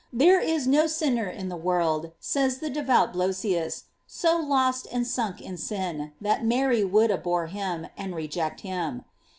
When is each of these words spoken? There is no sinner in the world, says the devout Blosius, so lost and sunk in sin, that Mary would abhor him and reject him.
There 0.11 0.39
is 0.39 0.65
no 0.65 0.87
sinner 0.87 1.27
in 1.29 1.49
the 1.49 1.55
world, 1.55 2.11
says 2.19 2.57
the 2.57 2.71
devout 2.71 3.13
Blosius, 3.13 3.83
so 4.07 4.35
lost 4.37 4.87
and 4.91 5.05
sunk 5.05 5.39
in 5.39 5.57
sin, 5.57 6.13
that 6.19 6.43
Mary 6.43 6.83
would 6.83 7.11
abhor 7.11 7.45
him 7.45 7.85
and 7.95 8.15
reject 8.15 8.61
him. 8.61 9.05